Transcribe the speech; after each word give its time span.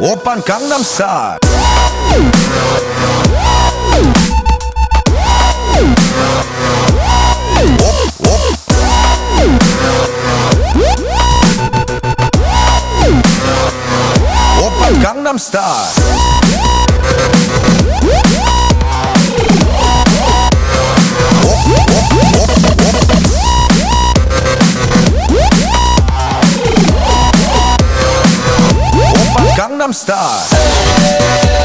Open 0.00 0.42
Gangnam 0.46 0.84
Style. 0.84 1.38
Gangnam 15.02 15.38
Style. 15.38 16.37
Gangnam 29.58 29.92
Style. 29.92 31.57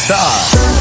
Star. 0.00 0.79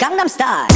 Gangnam 0.00 0.28
Star. 0.30 0.66